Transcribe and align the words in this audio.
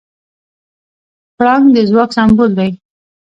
پړانګ 1.35 1.65
د 1.75 1.77
ځواک 1.89 2.09
سمبول 2.17 2.51
دی. 2.59 2.71